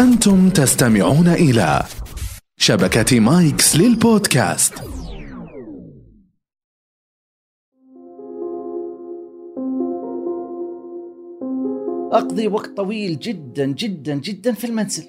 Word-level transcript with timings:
أنتم 0.00 0.50
تستمعون 0.50 1.28
إلى 1.28 1.82
شبكة 2.58 3.20
مايكس 3.20 3.76
للبودكاست 3.76 4.74
أقضي 12.12 12.48
وقت 12.48 12.76
طويل 12.76 13.18
جدا 13.18 13.66
جدا 13.66 14.14
جدا 14.14 14.52
في 14.52 14.66
المنزل 14.66 15.04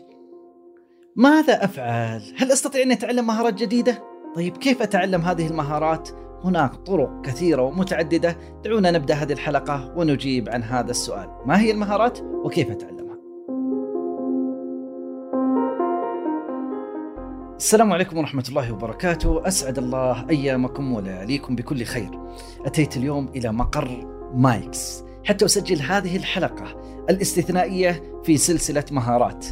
ماذا 1.15 1.65
أفعل؟ 1.65 2.21
هل 2.37 2.51
أستطيع 2.51 2.83
أن 2.83 2.91
أتعلم 2.91 3.27
مهارات 3.27 3.53
جديدة؟ 3.53 4.03
طيب 4.35 4.57
كيف 4.57 4.81
أتعلم 4.81 5.21
هذه 5.21 5.47
المهارات؟ 5.47 6.09
هناك 6.43 6.75
طرق 6.75 7.21
كثيرة 7.21 7.61
ومتعددة 7.61 8.37
دعونا 8.63 8.91
نبدأ 8.91 9.13
هذه 9.13 9.33
الحلقة 9.33 9.93
ونجيب 9.97 10.49
عن 10.49 10.63
هذا 10.63 10.91
السؤال 10.91 11.29
ما 11.45 11.61
هي 11.61 11.71
المهارات 11.71 12.19
وكيف 12.21 12.71
أتعلمها؟ 12.71 12.96
السلام 17.57 17.93
عليكم 17.93 18.17
ورحمة 18.17 18.43
الله 18.49 18.71
وبركاته. 18.71 19.47
أسعد 19.47 19.77
الله 19.77 20.29
أيامكم 20.29 20.93
ولياليكم 20.93 21.55
بكل 21.55 21.83
خير. 21.83 22.09
أتيت 22.65 22.97
اليوم 22.97 23.27
إلى 23.35 23.51
مقر 23.51 24.05
مايكس. 24.33 25.03
حتى 25.25 25.45
أسجل 25.45 25.81
هذه 25.81 26.15
الحلقة 26.15 26.81
الاستثنائية 27.09 28.21
في 28.23 28.37
سلسلة 28.37 28.83
مهارات 28.91 29.45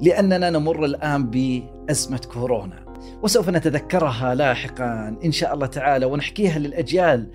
لأننا 0.00 0.50
نمر 0.50 0.84
الآن 0.84 1.30
بأزمة 1.30 2.20
كورونا 2.32 2.84
وسوف 3.22 3.48
نتذكرها 3.48 4.34
لاحقا 4.34 5.16
إن 5.24 5.32
شاء 5.32 5.54
الله 5.54 5.66
تعالى 5.66 6.06
ونحكيها 6.06 6.58
للأجيال. 6.58 7.30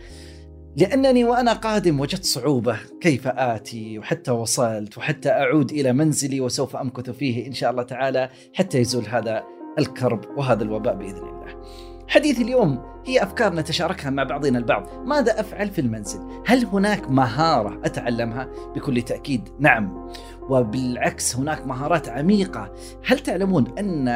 لأنني 0.77 1.23
وأنا 1.23 1.53
قادم 1.53 1.99
وجدت 1.99 2.25
صعوبة 2.25 2.79
كيف 3.01 3.27
آتي 3.27 3.99
وحتى 3.99 4.31
وصلت 4.31 4.97
وحتى 4.97 5.29
أعود 5.29 5.71
إلى 5.71 5.93
منزلي 5.93 6.41
وسوف 6.41 6.75
أمكث 6.75 7.09
فيه 7.09 7.47
إن 7.47 7.53
شاء 7.53 7.71
الله 7.71 7.83
تعالى 7.83 8.29
حتى 8.53 8.79
يزول 8.79 9.05
هذا 9.07 9.43
الكرب 9.79 10.25
وهذا 10.37 10.63
الوباء 10.63 10.95
بإذن 10.95 11.17
الله. 11.17 11.63
حديث 12.07 12.41
اليوم 12.41 12.83
هي 13.05 13.23
أفكار 13.23 13.53
نتشاركها 13.53 14.09
مع 14.09 14.23
بعضنا 14.23 14.59
البعض. 14.59 14.89
ماذا 15.05 15.39
أفعل 15.39 15.69
في 15.69 15.81
المنزل؟ 15.81 16.19
هل 16.45 16.65
هناك 16.65 17.11
مهارة 17.11 17.81
أتعلمها؟ 17.85 18.49
بكل 18.75 19.01
تأكيد 19.01 19.49
نعم. 19.59 20.09
وبالعكس 20.49 21.35
هناك 21.35 21.67
مهارات 21.67 22.09
عميقة. 22.09 22.73
هل 23.05 23.19
تعلمون 23.19 23.77
أن 23.79 24.07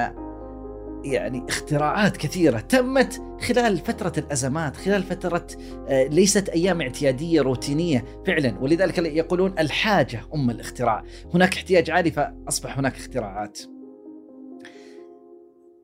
يعني 1.04 1.46
اختراعات 1.50 2.18
كثيرة 2.18 2.60
تمت 2.60 3.22
خلال 3.42 3.78
فترة 3.78 4.14
الأزمات 4.18 4.76
خلال 4.76 5.04
فترة 5.04 5.48
آه، 5.88 6.08
ليست 6.08 6.50
أيام 6.50 6.82
اعتيادية 6.82 7.42
روتينية 7.42 8.06
فعلا؟ 8.28 8.60
ولذلك 8.62 8.98
يقولون 8.98 9.56
الحاجة 9.60 10.22
أم 10.36 10.50
الاختراع. 10.50 11.04
هناك 11.34 11.54
احتياج 11.54 11.92
عالي 11.92 12.12
فأصبح 12.12 12.78
هناك 12.78 12.96
اختراعات. 12.96 13.60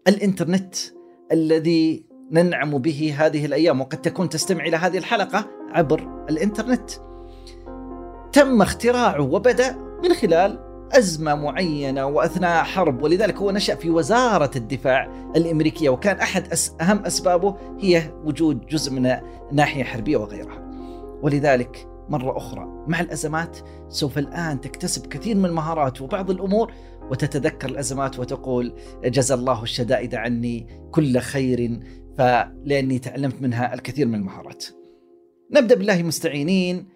الإنترنت 0.10 0.76
الذي 1.32 2.06
ننعم 2.32 2.78
به 2.78 3.16
هذه 3.18 3.46
الأيام 3.46 3.82
وقد 3.82 4.02
تكون 4.02 4.30
تستمع 4.30 4.66
إلى 4.66 4.78
هذه 4.78 4.98
الحلقة 4.98 5.48
عبر 5.72 6.26
الإنترنت. 6.30 6.92
تم 8.32 8.62
اختراعه 8.62 9.22
وبدأ 9.22 9.76
من 10.04 10.14
خلال 10.14 10.60
أزمة 10.92 11.36
معينة 11.36 12.06
وأثناء 12.06 12.64
حرب 12.64 13.04
ولذلك 13.04 13.38
هو 13.38 13.52
نشأ 13.52 13.76
في 13.76 13.90
وزارة 13.90 14.52
الدفاع 14.56 15.32
الأمريكية 15.36 15.90
وكان 15.90 16.18
أحد 16.18 16.54
أهم 16.82 17.06
أسبابه 17.06 17.56
هي 17.80 18.14
وجود 18.24 18.66
جزء 18.66 18.94
من 18.94 19.16
ناحية 19.52 19.84
حربية 19.84 20.18
وغيرها. 20.18 20.70
ولذلك 21.22 21.88
مرة 22.10 22.38
أخرى 22.38 22.66
مع 22.88 23.00
الأزمات 23.00 23.58
سوف 23.90 24.18
الآن 24.18 24.62
تكتسب 24.62 25.08
كثير 25.08 25.36
من 25.36 25.46
المهارات 25.46 26.02
وبعض 26.02 26.30
الأمور 26.30 26.74
وتتذكر 27.12 27.70
الأزمات 27.70 28.20
وتقول 28.20 28.74
جزى 29.06 29.34
الله 29.34 29.64
الشدائد 29.64 30.16
عني 30.16 30.68
كل 30.92 31.18
خير 31.20 31.80
فلأني 32.18 33.00
تعلمت 33.00 33.42
منها 33.42 33.74
الكثير 33.74 34.08
من 34.08 34.16
المهارات. 34.16 34.66
نبدأ 35.52 35.76
بالله 35.76 36.04
مستعينين 36.04 36.88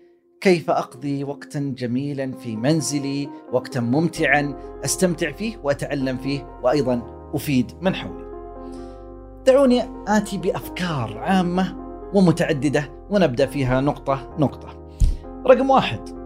كيف 0.41 0.69
أقضي 0.69 1.23
وقتا 1.23 1.73
جميلا 1.77 2.31
في 2.31 2.55
منزلي، 2.55 3.29
وقتا 3.51 3.79
ممتعا 3.79 4.55
أستمتع 4.85 5.31
فيه 5.31 5.57
واتعلم 5.63 6.17
فيه 6.17 6.59
وأيضا 6.63 7.01
أفيد 7.33 7.71
من 7.81 7.95
حولي. 7.95 8.23
دعوني 9.45 9.83
آتي 10.07 10.37
بأفكار 10.37 11.17
عامة 11.17 11.77
ومتعددة 12.13 12.89
ونبدأ 13.09 13.45
فيها 13.45 13.81
نقطة 13.81 14.35
نقطة. 14.39 14.89
رقم 15.47 15.69
واحد 15.69 16.22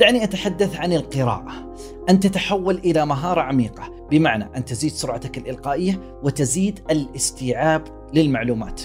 دعني 0.00 0.24
أتحدث 0.24 0.76
عن 0.76 0.92
القراءة. 0.92 1.74
أن 2.08 2.20
تتحول 2.20 2.78
إلى 2.78 3.06
مهارة 3.06 3.40
عميقة. 3.40 4.06
بمعنى 4.10 4.44
أن 4.56 4.64
تزيد 4.64 4.92
سرعتك 4.92 5.38
الإلقائية 5.38 6.18
وتزيد 6.22 6.80
الاستيعاب 6.90 7.84
للمعلومات. 8.14 8.82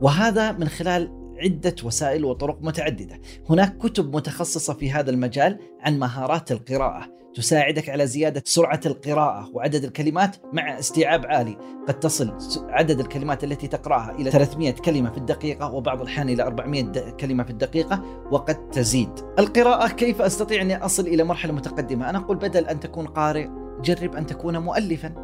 وهذا 0.00 0.52
من 0.52 0.68
خلال 0.68 1.24
عدة 1.42 1.74
وسائل 1.84 2.24
وطرق 2.24 2.58
متعددة. 2.62 3.20
هناك 3.50 3.78
كتب 3.78 4.16
متخصصة 4.16 4.74
في 4.74 4.92
هذا 4.92 5.10
المجال 5.10 5.58
عن 5.80 5.98
مهارات 5.98 6.52
القراءة. 6.52 7.23
تساعدك 7.34 7.88
على 7.88 8.06
زيادة 8.06 8.42
سرعة 8.46 8.80
القراءة 8.86 9.50
وعدد 9.52 9.84
الكلمات 9.84 10.36
مع 10.52 10.78
استيعاب 10.78 11.26
عالي. 11.26 11.56
قد 11.88 12.00
تصل 12.00 12.34
عدد 12.68 13.00
الكلمات 13.00 13.44
التي 13.44 13.68
تقرأها 13.68 14.10
إلى 14.18 14.30
300 14.30 14.72
كلمة 14.72 15.10
في 15.10 15.18
الدقيقة 15.18 15.72
وبعض 15.72 16.00
الأحيان 16.00 16.28
إلى 16.28 16.42
400 16.42 17.10
كلمة 17.10 17.44
في 17.44 17.50
الدقيقة 17.50 18.02
وقد 18.30 18.70
تزيد. 18.70 19.10
القراءة 19.38 19.88
كيف 19.88 20.22
أستطيع 20.22 20.62
أن 20.62 20.70
أصل 20.72 21.06
إلى 21.06 21.24
مرحلة 21.24 21.52
متقدمة؟ 21.52 22.10
أنا 22.10 22.18
أقول 22.18 22.36
بدل 22.36 22.66
أن 22.66 22.80
تكون 22.80 23.06
قارئ 23.06 23.48
جرب 23.82 24.16
أن 24.16 24.26
تكون 24.26 24.58
مؤلفا. 24.58 25.14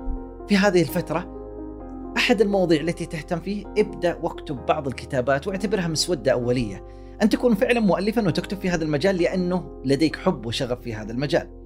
في 0.49 0.57
هذه 0.57 0.83
الفترة 0.83 1.41
أحد 2.17 2.41
المواضيع 2.41 2.81
التي 2.81 3.07
تهتم 3.07 3.41
فيه 3.41 3.65
ابدأ 3.79 4.19
واكتب 4.23 4.67
بعض 4.67 4.87
الكتابات 4.87 5.49
واعتبرها 5.49 5.89
مسودة 5.89 6.33
أولية. 6.33 6.85
أن 7.23 7.29
تكون 7.29 7.55
فعلا 7.55 7.81
مؤلفا 7.81 8.27
وتكتب 8.27 8.61
في 8.61 8.71
هذا 8.71 8.85
المجال 8.85 9.17
لأنه 9.17 9.83
لديك 9.85 10.17
حب 10.17 10.47
وشغف 10.47 10.81
في 10.81 10.95
هذا 10.95 11.13
المجال. 11.13 11.60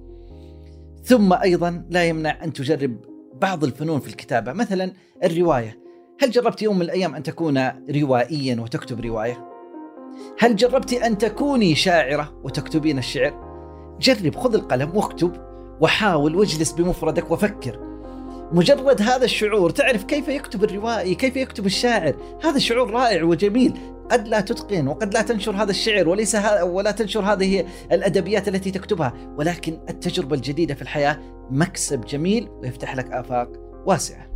ثم 1.05 1.33
أيضا 1.33 1.85
لا 1.89 2.05
يمنع 2.05 2.43
أن 2.43 2.53
تجرب 2.53 2.97
بعض 3.41 3.63
الفنون 3.63 3.99
في 3.99 4.07
الكتابة 4.07 4.53
مثلا 4.53 4.93
الرواية 5.23 5.79
هل 6.21 6.31
جربت 6.31 6.61
يوم 6.61 6.75
من 6.75 6.81
الأيام 6.81 7.15
أن 7.15 7.23
تكون 7.23 7.69
روائيا 7.95 8.61
وتكتب 8.61 9.01
رواية؟ 9.01 9.49
هل 10.39 10.55
جربت 10.55 10.93
أن 10.93 11.17
تكوني 11.17 11.75
شاعرة 11.75 12.41
وتكتبين 12.43 12.97
الشعر؟ 12.97 13.45
جرب 14.01 14.35
خذ 14.35 14.53
القلم 14.53 14.97
واكتب 14.97 15.31
وحاول 15.81 16.35
واجلس 16.35 16.71
بمفردك 16.71 17.31
وفكر 17.31 17.94
مجرد 18.51 19.01
هذا 19.01 19.25
الشعور 19.25 19.69
تعرف 19.69 20.03
كيف 20.03 20.27
يكتب 20.27 20.63
الروائي 20.63 21.15
كيف 21.15 21.35
يكتب 21.35 21.65
الشاعر 21.65 22.15
هذا 22.43 22.59
شعور 22.59 22.89
رائع 22.89 23.23
وجميل 23.23 23.73
قد 24.11 24.27
لا 24.27 24.41
تتقن 24.41 24.87
وقد 24.87 25.13
لا 25.13 25.21
تنشر 25.21 25.55
هذا 25.55 25.71
الشعر 25.71 26.09
وليس 26.09 26.37
ولا 26.63 26.91
تنشر 26.91 27.21
هذه 27.21 27.65
الأدبيات 27.91 28.47
التي 28.47 28.71
تكتبها 28.71 29.13
ولكن 29.37 29.79
التجربة 29.89 30.35
الجديدة 30.35 30.73
في 30.73 30.81
الحياة 30.81 31.19
مكسب 31.51 32.05
جميل 32.05 32.49
ويفتح 32.49 32.95
لك 32.95 33.11
آفاق 33.11 33.51
واسعة. 33.85 34.27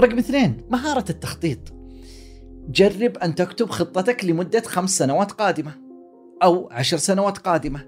رقم 0.00 0.18
اثنين 0.18 0.66
مهارة 0.70 1.04
التخطيط. 1.10 1.58
جرب 2.68 3.18
أن 3.18 3.34
تكتب 3.34 3.70
خطتك 3.70 4.24
لمدة 4.24 4.60
خمس 4.60 4.98
سنوات 4.98 5.32
قادمة 5.32 5.72
أو 6.42 6.68
عشر 6.72 6.96
سنوات 6.96 7.38
قادمة. 7.38 7.80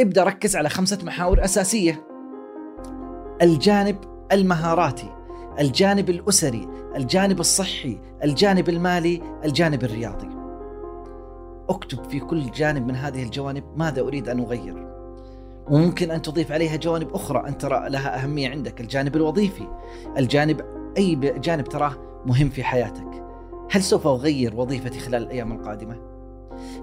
ابدأ 0.00 0.24
ركز 0.24 0.56
على 0.56 0.68
خمسة 0.68 0.98
محاور 1.02 1.44
أساسية 1.44 2.06
الجانب 3.42 4.13
المهاراتي 4.32 5.10
الجانب 5.60 6.10
الأسري 6.10 6.68
الجانب 6.96 7.40
الصحي 7.40 7.98
الجانب 8.24 8.68
المالي 8.68 9.22
الجانب 9.44 9.84
الرياضي. 9.84 10.28
أكتب 11.68 12.04
في 12.10 12.20
كل 12.20 12.50
جانب 12.50 12.86
من 12.86 12.96
هذه 12.96 13.22
الجوانب 13.22 13.64
ماذا 13.76 14.00
أريد 14.00 14.28
أن 14.28 14.40
أغير. 14.40 14.94
وممكن 15.70 16.10
أن 16.10 16.22
تضيف 16.22 16.52
عليها 16.52 16.76
جوانب 16.76 17.14
أخرى 17.14 17.48
انت 17.48 17.62
ترى 17.62 17.90
لها 17.90 18.22
أهمية 18.22 18.48
عندك. 18.48 18.80
الجانب 18.80 19.16
الوظيفي 19.16 19.68
الجانب 20.16 20.60
أي 20.96 21.14
جانب 21.14 21.64
تراه 21.64 22.22
مهم 22.26 22.48
في 22.48 22.64
حياتك. 22.64 23.24
هل 23.70 23.82
سوف 23.82 24.06
أغير 24.06 24.56
وظيفتي 24.56 24.98
خلال 24.98 25.22
الأيام 25.22 25.52
القادمة؟ 25.52 25.96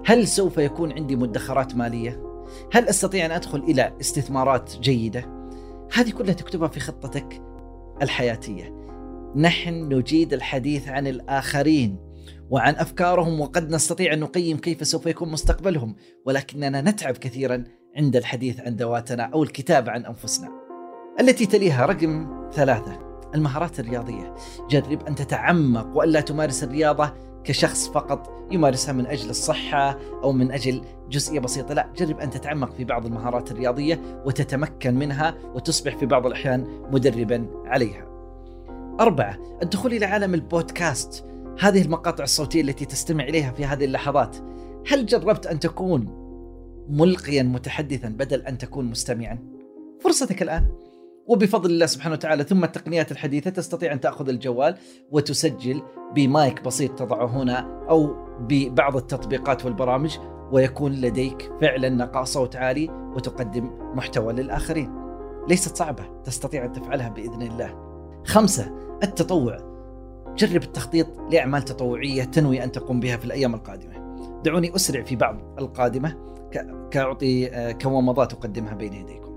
هل 0.06 0.28
سوف 0.28 0.58
يكون 0.58 0.92
عندي 0.92 1.16
مدخرات 1.16 1.76
مالية؟ 1.76 2.22
هل 2.72 2.88
أستطيع 2.88 3.26
أن 3.26 3.30
أدخل 3.30 3.58
إلى 3.58 3.92
استثمارات 4.00 4.72
جيدة؟ 4.80 5.41
هذه 5.94 6.10
كلها 6.10 6.34
تكتبها 6.34 6.68
في 6.68 6.80
خطتك 6.80 7.42
الحياتية. 8.02 8.82
نحن 9.36 9.94
نجيد 9.94 10.32
الحديث 10.32 10.88
عن 10.88 11.06
الآخرين 11.06 11.98
وعن 12.50 12.74
أفكارهم 12.74 13.40
وقد 13.40 13.70
نستطيع 13.70 14.12
أن 14.12 14.20
نقيم 14.20 14.58
كيف 14.58 14.86
سوف 14.86 15.06
يكون 15.06 15.32
مستقبلهم، 15.32 15.96
ولكننا 16.26 16.80
نتعب 16.80 17.16
كثيرا 17.16 17.64
عند 17.96 18.16
الحديث 18.16 18.60
عن 18.60 18.76
ذواتنا 18.76 19.22
أو 19.22 19.42
الكتابه 19.42 19.92
عن 19.92 20.06
أنفسنا. 20.06 20.48
التي 21.20 21.46
تليها 21.46 21.86
رقم 21.86 22.28
ثلاثة 22.52 22.98
المهارات 23.34 23.80
الرياضية، 23.80 24.34
جرب 24.70 25.06
أن 25.06 25.14
تتعمق 25.14 25.96
والا 25.96 26.20
تمارس 26.20 26.64
الرياضة 26.64 27.31
كشخص 27.44 27.88
فقط 27.88 28.46
يمارسها 28.50 28.92
من 28.92 29.06
أجل 29.06 29.30
الصحة 29.30 29.98
أو 30.22 30.32
من 30.32 30.52
أجل 30.52 30.82
جزئية 31.10 31.40
بسيطة، 31.40 31.74
لا 31.74 31.88
جرب 31.96 32.20
أن 32.20 32.30
تتعمق 32.30 32.72
في 32.72 32.84
بعض 32.84 33.06
المهارات 33.06 33.50
الرياضية 33.50 34.22
وتتمكن 34.26 34.94
منها 34.94 35.34
وتصبح 35.54 35.96
في 35.96 36.06
بعض 36.06 36.26
الأحيان 36.26 36.66
مدربا 36.90 37.46
عليها. 37.64 38.06
أربعة 39.00 39.38
الدخول 39.62 39.92
إلى 39.92 40.06
عالم 40.06 40.34
البودكاست. 40.34 41.24
هذه 41.60 41.82
المقاطع 41.82 42.24
الصوتية 42.24 42.60
التي 42.60 42.84
تستمع 42.84 43.24
إليها 43.24 43.52
في 43.52 43.64
هذه 43.64 43.84
اللحظات. 43.84 44.36
هل 44.90 45.06
جربت 45.06 45.46
أن 45.46 45.60
تكون 45.60 46.22
ملقيا 46.88 47.42
متحدثا 47.42 48.08
بدل 48.08 48.40
أن 48.40 48.58
تكون 48.58 48.84
مستمعا؟ 48.84 49.38
فرصتك 50.00 50.42
الآن. 50.42 50.66
وبفضل 51.26 51.70
الله 51.70 51.86
سبحانه 51.86 52.14
وتعالى 52.14 52.44
ثم 52.44 52.64
التقنيات 52.64 53.12
الحديثة 53.12 53.50
تستطيع 53.50 53.92
أن 53.92 54.00
تأخذ 54.00 54.28
الجوال 54.28 54.76
وتسجل 55.10 55.82
بمايك 56.14 56.62
بسيط 56.62 56.98
تضعه 56.98 57.26
هنا 57.26 57.86
أو 57.90 58.16
ببعض 58.40 58.96
التطبيقات 58.96 59.64
والبرامج 59.64 60.18
ويكون 60.52 60.92
لديك 60.92 61.52
فعلا 61.60 61.88
نقاء 61.88 62.24
صوت 62.24 62.56
عالي 62.56 62.88
وتقدم 63.16 63.70
محتوى 63.94 64.32
للآخرين. 64.32 64.90
ليست 65.48 65.76
صعبة 65.76 66.22
تستطيع 66.24 66.64
أن 66.64 66.72
تفعلها 66.72 67.08
بإذن 67.08 67.42
الله. 67.42 67.74
خمسة 68.24 68.72
التطوع. 69.02 69.56
جرب 70.36 70.62
التخطيط 70.62 71.06
لأعمال 71.30 71.62
تطوعية 71.62 72.24
تنوي 72.24 72.64
أن 72.64 72.72
تقوم 72.72 73.00
بها 73.00 73.16
في 73.16 73.24
الأيام 73.24 73.54
القادمة. 73.54 74.16
دعوني 74.44 74.76
أسرع 74.76 75.02
في 75.02 75.16
بعض 75.16 75.58
القادمة 75.58 76.16
كأعطي 76.90 77.48
آه، 77.48 77.72
كومضات 77.72 78.32
أقدمها 78.32 78.74
بين 78.74 78.92
يديكم. 78.92 79.31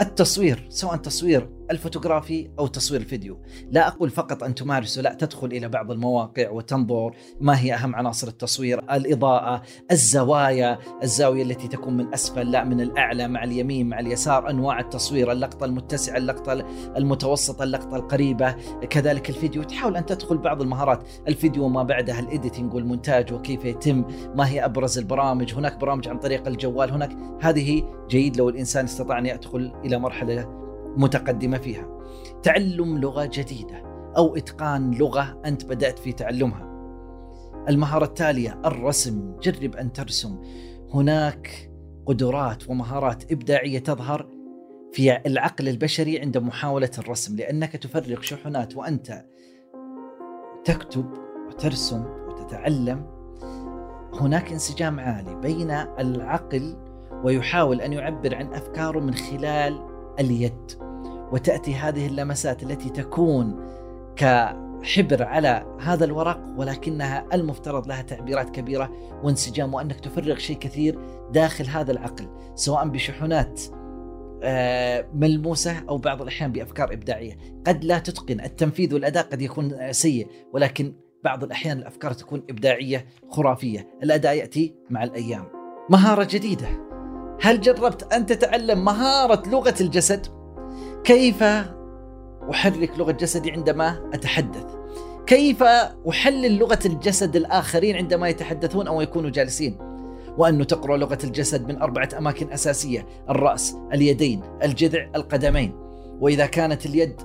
التصوير 0.00 0.66
سواء 0.70 0.96
تصوير 0.96 1.57
الفوتوغرافي 1.70 2.50
أو 2.58 2.66
تصوير 2.66 3.00
الفيديو، 3.00 3.38
لا 3.70 3.88
أقول 3.88 4.10
فقط 4.10 4.42
أن 4.42 4.54
تمارسه، 4.54 5.02
لا 5.02 5.14
تدخل 5.14 5.46
إلى 5.46 5.68
بعض 5.68 5.90
المواقع 5.90 6.50
وتنظر 6.50 7.14
ما 7.40 7.60
هي 7.60 7.74
أهم 7.74 7.96
عناصر 7.96 8.28
التصوير، 8.28 8.78
الإضاءة، 8.92 9.62
الزوايا، 9.90 10.78
الزاوية 11.02 11.42
التي 11.42 11.68
تكون 11.68 11.96
من 11.96 12.14
أسفل 12.14 12.50
لا 12.50 12.64
من 12.64 12.80
الأعلى 12.80 13.28
مع 13.28 13.44
اليمين 13.44 13.88
مع 13.88 14.00
اليسار، 14.00 14.50
أنواع 14.50 14.80
التصوير، 14.80 15.32
اللقطة 15.32 15.64
المتسعة، 15.64 16.16
اللقطة 16.16 16.52
المتوسطة، 16.96 17.62
اللقطة 17.62 17.96
القريبة، 17.96 18.52
كذلك 18.90 19.30
الفيديو، 19.30 19.62
تحاول 19.62 19.96
أن 19.96 20.06
تدخل 20.06 20.38
بعض 20.38 20.62
المهارات، 20.62 21.02
الفيديو 21.28 21.64
وما 21.64 21.82
بعدها 21.82 22.20
ال 22.20 22.27
editing 22.27 22.74
والمونتاج 22.74 23.32
وكيف 23.32 23.64
يتم، 23.64 24.04
ما 24.34 24.48
هي 24.48 24.64
أبرز 24.64 24.98
البرامج، 24.98 25.54
هناك 25.54 25.76
برامج 25.76 26.08
عن 26.08 26.18
طريق 26.18 26.48
الجوال، 26.48 26.90
هناك 26.90 27.16
هذه 27.40 27.82
جيد 28.08 28.36
لو 28.36 28.48
الإنسان 28.48 28.84
استطاع 28.84 29.18
أن 29.18 29.26
يدخل 29.26 29.72
إلى 29.84 29.98
مرحلة 29.98 30.67
متقدمة 30.98 31.58
فيها. 31.58 31.98
تعلم 32.42 32.98
لغة 32.98 33.30
جديدة 33.32 33.82
أو 34.16 34.36
إتقان 34.36 34.90
لغة 34.90 35.42
أنت 35.46 35.64
بدأت 35.64 35.98
في 35.98 36.12
تعلمها. 36.12 36.68
المهارة 37.68 38.04
التالية 38.04 38.60
الرسم، 38.64 39.36
جرب 39.42 39.76
أن 39.76 39.92
ترسم. 39.92 40.42
هناك 40.94 41.70
قدرات 42.06 42.70
ومهارات 42.70 43.32
إبداعية 43.32 43.78
تظهر 43.78 44.28
في 44.92 45.26
العقل 45.26 45.68
البشري 45.68 46.20
عند 46.20 46.38
محاولة 46.38 46.90
الرسم 46.98 47.36
لأنك 47.36 47.72
تفرغ 47.72 48.20
شحنات 48.20 48.76
وأنت 48.76 49.24
تكتب 50.64 51.06
وترسم 51.48 52.04
وتتعلم 52.28 53.06
هناك 54.20 54.52
انسجام 54.52 55.00
عالي 55.00 55.34
بين 55.34 55.70
العقل 55.70 56.76
ويحاول 57.24 57.80
أن 57.80 57.92
يعبر 57.92 58.34
عن 58.34 58.54
افكاره 58.54 59.00
من 59.00 59.14
خلال 59.14 59.80
اليد 60.20 60.72
وتأتي 61.32 61.74
هذه 61.74 62.06
اللمسات 62.06 62.62
التي 62.62 62.90
تكون 62.90 63.68
كحبر 64.16 65.22
على 65.22 65.76
هذا 65.80 66.04
الورق 66.04 66.40
ولكنها 66.56 67.26
المفترض 67.32 67.88
لها 67.88 68.02
تعبيرات 68.02 68.50
كبيرة 68.50 68.90
وانسجام 69.22 69.74
وأنك 69.74 70.00
تفرغ 70.00 70.36
شيء 70.36 70.58
كثير 70.58 70.98
داخل 71.32 71.66
هذا 71.66 71.92
العقل 71.92 72.28
سواء 72.54 72.88
بشحنات 72.88 73.62
آه، 74.42 75.08
ملموسة 75.14 75.82
أو 75.88 75.98
بعض 75.98 76.22
الأحيان 76.22 76.52
بأفكار 76.52 76.92
إبداعية، 76.92 77.38
قد 77.66 77.84
لا 77.84 77.98
تتقن 77.98 78.40
التنفيذ 78.40 78.94
والأداء 78.94 79.24
قد 79.24 79.42
يكون 79.42 79.92
سيء 79.92 80.28
ولكن 80.52 80.94
بعض 81.24 81.44
الأحيان 81.44 81.78
الأفكار 81.78 82.12
تكون 82.12 82.42
إبداعية 82.50 83.06
خرافية، 83.28 83.88
الأداء 84.02 84.36
يأتي 84.36 84.74
مع 84.90 85.04
الأيام. 85.04 85.44
مهارة 85.90 86.28
جديدة 86.30 86.66
هل 87.40 87.60
جربت 87.60 88.12
أن 88.12 88.26
تتعلم 88.26 88.84
مهارة 88.84 89.48
لغة 89.48 89.74
الجسد؟ 89.80 90.37
كيف 91.04 91.42
أحرك 92.50 92.98
لغة 92.98 93.12
جسدي 93.12 93.52
عندما 93.52 94.10
أتحدث؟ 94.14 94.66
كيف 95.26 95.62
أحلل 96.08 96.58
لغة 96.58 96.78
الجسد 96.86 97.36
الآخرين 97.36 97.96
عندما 97.96 98.28
يتحدثون 98.28 98.86
أو 98.86 99.00
يكونوا 99.00 99.30
جالسين؟ 99.30 99.78
وأنه 100.38 100.64
تقرأ 100.64 100.96
لغة 100.96 101.18
الجسد 101.24 101.68
من 101.68 101.82
أربعة 101.82 102.08
أماكن 102.18 102.52
أساسية 102.52 103.06
الرأس 103.30 103.76
اليدين 103.92 104.42
الجذع 104.62 105.10
القدمين. 105.16 105.72
وإذا 106.20 106.46
كانت 106.46 106.86
اليد 106.86 107.20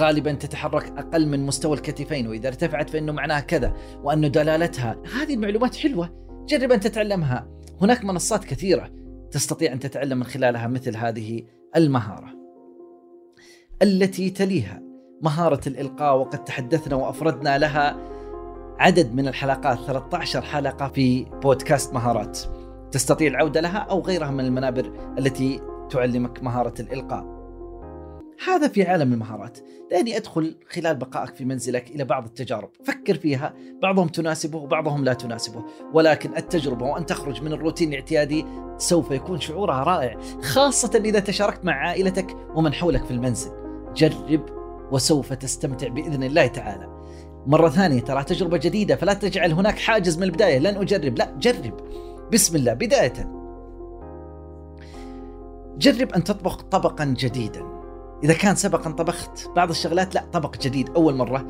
غالبا 0.00 0.32
تتحرك 0.32 0.98
أقل 0.98 1.28
من 1.28 1.46
مستوى 1.46 1.76
الكتفين 1.76 2.28
وإذا 2.28 2.48
ارتفعت 2.48 2.90
فإنه 2.90 3.12
معناها 3.12 3.40
كذا 3.40 3.72
وأنه 4.02 4.28
دلالتها. 4.28 4.96
هذه 5.20 5.34
المعلومات 5.34 5.76
حلوة. 5.76 6.26
جرب 6.48 6.72
أن 6.72 6.80
تتعلمها. 6.80 7.48
هناك 7.82 8.04
منصات 8.04 8.44
كثيرة 8.44 8.90
تستطيع 9.30 9.72
أن 9.72 9.78
تتعلم 9.78 10.18
من 10.18 10.24
خلالها 10.24 10.66
مثل 10.66 10.96
هذه 10.96 11.42
المهارة. 11.76 12.35
التي 13.82 14.30
تليها. 14.30 14.82
مهارة 15.22 15.60
الإلقاء 15.66 16.16
وقد 16.16 16.44
تحدثنا 16.44 16.96
وأفردنا 16.96 17.58
لها 17.58 17.96
عدد 18.78 19.14
من 19.14 19.28
الحلقات 19.28 19.78
13 19.78 20.42
حلقة 20.42 20.88
في 20.88 21.24
بودكاست 21.24 21.94
مهارات. 21.94 22.38
تستطيع 22.90 23.28
العودة 23.28 23.60
لها 23.60 23.78
أو 23.78 24.00
غيرها 24.00 24.30
من 24.30 24.44
المنابر 24.44 25.14
التي 25.18 25.60
تعلمك 25.90 26.42
مهارة 26.42 26.74
الإلقاء. 26.80 27.36
هذا 28.46 28.68
في 28.68 28.82
عالم 28.82 29.12
المهارات. 29.12 29.58
دعني 29.90 30.16
أدخل 30.16 30.56
خلال 30.70 30.96
بقائك 30.96 31.34
في 31.34 31.44
منزلك 31.44 31.90
إلى 31.90 32.04
بعض 32.04 32.24
التجارب. 32.24 32.70
فكر 32.84 33.14
فيها. 33.14 33.54
بعضهم 33.82 34.08
تناسبه 34.08 34.58
وبعضهم 34.58 35.04
لا 35.04 35.12
تناسبه. 35.12 35.64
ولكن 35.92 36.36
التجربة 36.36 36.86
وأن 36.86 37.06
تخرج 37.06 37.42
من 37.42 37.52
الروتين 37.52 37.88
الاعتيادي 37.88 38.46
سوف 38.78 39.10
يكون 39.10 39.40
شعورها 39.40 39.82
رائع 39.82 40.20
خاصة 40.42 41.02
إذا 41.04 41.20
تشاركت 41.20 41.64
مع 41.64 41.72
عائلتك 41.72 42.36
ومن 42.54 42.72
حولك 42.72 43.04
في 43.04 43.10
المنزل. 43.10 43.65
جرب 43.96 44.46
وسوف 44.92 45.32
تستمتع 45.32 45.88
بإذن 45.88 46.22
الله 46.22 46.46
تعالى. 46.46 46.96
مرة 47.46 47.68
ثانية 47.68 48.00
ترى 48.00 48.24
تجربة 48.24 48.56
جديدة 48.56 48.96
فلا 48.96 49.14
تجعل 49.14 49.52
هناك 49.52 49.78
حاجز 49.78 50.16
من 50.16 50.22
البداية. 50.22 50.58
لن 50.58 50.76
أجرب. 50.76 51.18
لا 51.18 51.36
جرب. 51.38 51.74
بسم 52.32 52.56
الله. 52.56 52.72
بداية. 52.72 53.12
جرب 55.78 56.12
أن 56.12 56.24
تطبخ 56.24 56.62
طبقا 56.62 57.04
جديدا. 57.04 57.66
إذا 58.24 58.32
كان 58.32 58.54
سبقا 58.54 58.90
طبخت 58.90 59.48
بعض 59.56 59.70
الشغلات 59.70 60.14
لا 60.14 60.24
طبق 60.32 60.56
جديد 60.56 60.90
أول 60.96 61.14
مرة 61.14 61.46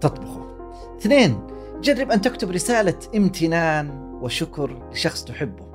تطبخه. 0.00 0.46
اثنين 0.98 1.46
جرب 1.80 2.10
أن 2.10 2.20
تكتب 2.20 2.50
رسالة 2.50 2.98
امتنان 3.16 4.18
وشكر 4.22 4.90
لشخص 4.92 5.24
تحبه. 5.24 5.73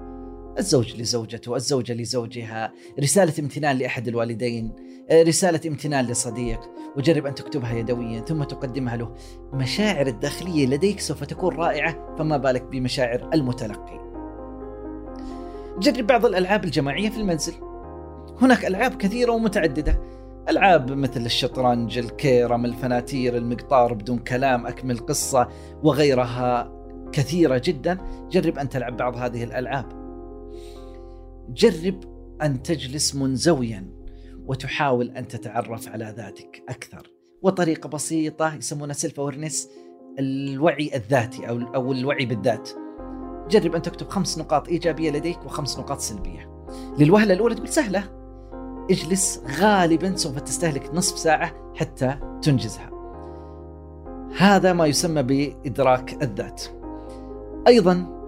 الزوج 0.60 1.01
لزوجته 1.01 1.56
الزوجة 1.56 1.94
لزوجها 1.94 2.74
رسالة 3.00 3.34
امتنان 3.39 3.78
لأحد 3.78 4.08
الوالدين 4.08 4.75
رسالة 5.12 5.60
امتنان 5.68 6.06
لصديق. 6.06 6.60
وجرب 6.98 7.25
أن 7.25 7.36
تكتبها 7.36 7.74
يدويا 7.74 8.20
ثم 8.20 8.44
تقدمها 8.44 8.98
له. 8.98 9.16
مشاعر 9.54 10.08
الداخلية 10.08 10.68
لديك 10.68 11.00
سوف 11.00 11.24
تكون 11.24 11.56
رائعة 11.56 12.16
فما 12.16 12.38
بالك 12.38 12.63
بمشاعر 12.63 13.30
المتلقي. 13.34 14.00
جرب 15.80 16.08
بعض 16.08 16.25
الألعاب 16.25 16.63
الجماعية 16.63 17.10
في 17.10 17.18
المنزل. 17.18 17.54
هناك 18.42 18.66
ألعاب 18.66 18.96
كثيرة 18.96 19.32
ومتعددة. 19.32 20.01
ألعاب 20.50 20.92
مثل 20.92 21.25
الشطرنج 21.25 21.98
الكيرم 21.98 22.66
الفناتير 22.66 23.38
المقطار 23.38 23.94
بدون 23.94 24.20
كلام 24.20 24.68
أكمل 24.68 24.98
قصة 24.98 25.48
وغيرها 25.84 26.72
كثيرة 27.12 27.62
جدا. 27.66 27.98
جرب 28.32 28.58
أن 28.58 28.70
تلعب 28.70 28.98
بعض 28.98 29.18
هذه 29.18 29.44
الألعاب. 29.44 29.99
جرب 31.53 32.03
أن 32.41 32.63
تجلس 32.63 33.15
منزويا 33.15 34.00
وتحاول 34.46 35.10
أن 35.10 35.27
تتعرف 35.27 35.89
على 35.89 36.13
ذاتك 36.18 36.63
أكثر. 36.70 37.12
وطريقة 37.41 37.89
بسيطة 37.89 38.56
يسمونها 38.56 38.94
self 38.94 39.20
awareness 39.20 39.70
الوعي 40.20 40.91
الذاتي 40.96 41.50
أو 41.50 41.60
أو 41.75 41.91
الوعي 41.91 42.25
بالذات. 42.25 42.70
جرب 43.50 43.75
أن 43.75 43.82
تكتب 43.82 44.08
خمس 44.08 44.38
نقاط 44.38 44.68
إيجابية 44.68 45.12
لديك 45.12 45.46
وخمس 45.46 45.79
نقاط 45.79 46.00
سلبية. 46.00 46.65
للوهلة 47.00 47.34
الأولى 47.34 47.56
تقول 47.56 47.68
سهلة. 47.68 48.03
اجلس 48.91 49.44
غالبا 49.60 50.15
سوف 50.15 50.39
تستهلك 50.39 50.89
نصف 50.94 51.18
ساعة 51.18 51.74
حتى 51.75 52.20
تنجزها. 52.41 52.91
هذا 54.38 54.74
ما 54.74 54.86
يسمى 54.86 55.24
بإدراك 55.24 56.24
الذات. 56.24 56.63
أيضا 57.68 58.20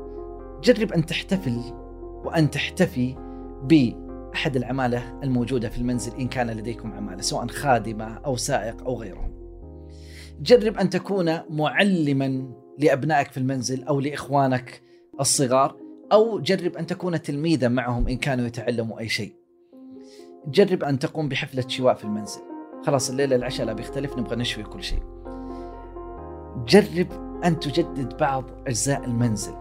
جرب 0.64 0.92
أن 0.92 1.06
تحتفل 1.06 1.81
وأن 2.26 2.50
تحتفي 2.50 3.16
ب 3.64 4.02
أحد 4.34 4.56
العمالة 4.56 5.20
الموجودة 5.24 5.70
في 5.70 5.78
المنزل 5.78 6.16
إن 6.20 6.28
كان 6.28 6.50
لديكم 6.50 6.94
عمالة 6.94 7.22
سواء 7.22 7.48
خادمة 7.48 8.18
أو 8.18 8.36
سائق 8.36 8.84
أو 8.84 8.96
غيرهم 9.02 9.32
جرب 10.42 10.78
أن 10.78 10.90
تكون 10.90 11.40
معلما 11.50 12.54
لأبنائك 12.80 13.32
في 13.32 13.38
المنزل 13.38 13.84
أو 13.84 14.00
لإخوانك 14.00 14.82
الصغار 15.20 15.76
أو 16.12 16.40
جرب 16.40 16.76
أن 16.76 16.88
تكون 16.88 17.22
تلميذا 17.22 17.68
معهم 17.68 18.08
إن 18.08 18.18
كانوا 18.18 18.46
يتعلموا 18.46 19.00
أي 19.00 19.10
شيء. 19.10 19.36
جرب 20.48 20.84
أن 20.84 21.00
تقوم 21.00 21.30
بحفلة 21.30 21.64
شواء 21.68 21.94
في 21.94 22.04
المنزل. 22.04 22.42
خلاص 22.86 23.10
الليلة 23.10 23.36
العشاء 23.36 23.66
لا 23.66 23.74
بيختلف 23.74 24.18
نبغى 24.18 24.36
نشوي 24.36 24.64
كل 24.64 24.84
شيء. 24.84 25.04
جرب 26.68 27.08
أن 27.46 27.60
تجدد 27.60 28.18
بعض 28.18 28.44
أجزاء 28.68 29.06
المنزل. 29.06 29.54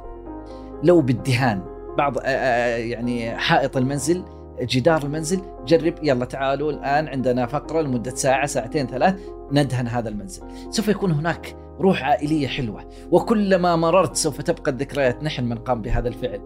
لو 0.82 1.00
بالدهان 1.00 1.62
بعض 1.98 2.18
آه، 2.18 2.22
آه، 2.24 2.76
يعني 2.76 3.36
حائط 3.36 3.76
المنزل 3.76 4.24
جدار 4.62 5.02
المنزل 5.02 5.40
جرب 5.66 5.94
يلا 6.02 6.24
تعالوا 6.24 6.72
الآن 6.72 7.08
عندنا 7.08 7.46
فقرة 7.46 7.82
لمدة 7.82 8.14
ساعة 8.14 8.46
ساعتين 8.46 8.86
ثلاث 8.86 9.14
ندهن 9.52 9.86
هذا 9.86 10.08
المنزل. 10.08 10.42
سوف 10.70 10.88
يكون 10.88 11.12
هناك 11.12 11.56
روح 11.80 12.02
عائلية 12.04 12.46
حلوة 12.46 12.88
وكلما 13.10 13.76
مررت 13.76 14.16
سوف 14.16 14.40
تبقى 14.40 14.70
الذكريات 14.70 15.24
نحن 15.24 15.44
من 15.44 15.58
قام 15.58 15.82
بهذا 15.82 16.08
الفعل. 16.08 16.40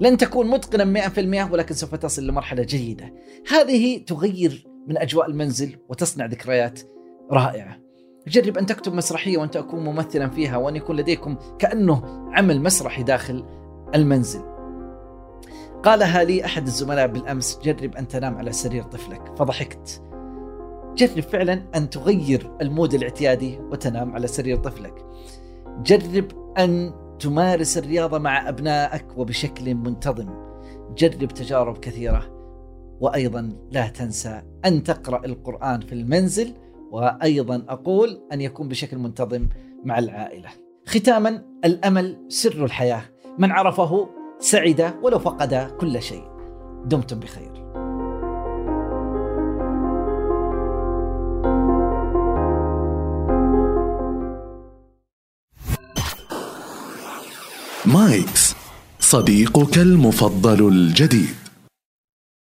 لن 0.00 0.16
تكون 0.16 0.50
متقنا 0.50 0.84
100% 0.84 1.52
ولكن 1.52 1.74
سوف 1.74 1.94
تصل 1.94 2.26
لمرحلة 2.26 2.62
جيدة. 2.62 3.14
هذه 3.50 4.04
تغير 4.04 4.66
من 4.86 4.98
أجواء 4.98 5.26
المنزل 5.26 5.76
وتصنع 5.88 6.26
ذكريات 6.26 6.80
رائعة. 7.32 7.76
جرب 8.28 8.58
أن 8.58 8.66
تكتب 8.66 8.94
مسرحية 8.94 9.38
وانت 9.38 9.54
تكون 9.54 9.84
ممثلا 9.84 10.30
فيها 10.30 10.56
وأن 10.56 10.76
يكون 10.76 10.96
لديكم 10.96 11.36
كأنه 11.58 12.02
عمل 12.32 12.62
مسرحي 12.62 13.02
داخل 13.02 13.44
المنزل. 13.94 14.57
قالها 15.82 16.24
لي 16.24 16.44
أحد 16.44 16.66
الزملاء 16.66 17.06
بالأمس 17.06 17.58
جرب 17.64 17.96
أن 17.96 18.08
تنام 18.08 18.34
على 18.38 18.52
سرير 18.52 18.82
طفلك. 18.82 19.38
فضحكت. 19.38 20.02
جرب 20.94 21.20
فعلا 21.20 21.62
أن 21.74 21.90
تغير 21.90 22.52
المود 22.60 22.94
الاعتيادي 22.94 23.58
وتنام 23.58 24.12
على 24.12 24.26
سرير 24.26 24.56
طفلك. 24.56 25.06
جرب 25.82 26.24
أن 26.58 26.92
تمارس 27.20 27.78
الرياضة 27.78 28.18
مع 28.18 28.48
أبنائك 28.48 29.18
وبشكل 29.18 29.74
منتظم. 29.74 30.28
جرب 30.96 31.28
تجارب 31.28 31.78
كثيرة. 31.78 32.26
وأيضا 33.00 33.52
لا 33.70 33.88
تنسى 33.88 34.42
أن 34.64 34.82
تقرأ 34.82 35.24
القرآن 35.24 35.80
في 35.80 35.92
المنزل. 35.92 36.54
وأيضا 36.90 37.64
أقول 37.68 38.20
أن 38.32 38.40
يكون 38.40 38.68
بشكل 38.68 38.98
منتظم 38.98 39.48
مع 39.84 39.98
العائلة. 39.98 40.48
ختاما 40.86 41.44
الأمل 41.64 42.26
سر 42.28 42.64
الحياة. 42.64 43.02
من 43.38 43.52
عرفه 43.52 44.08
سعد 44.40 44.94
ولو 45.02 45.18
فقد 45.18 45.54
كل 45.80 46.02
شيء. 46.02 46.24
دمتم 46.84 47.20
بخير. 47.20 47.58
مايكس 57.86 58.54
صديقك 59.00 59.78
المفضل 59.78 60.68
الجديد. 60.68 61.47